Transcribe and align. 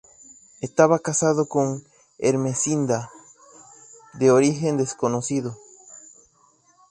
Estaba 0.61 0.97
casado 0.97 1.47
con 1.47 1.83
Ermesinda, 2.17 3.11
de 4.15 4.31
origen 4.31 4.75
desconocido. 4.77 5.59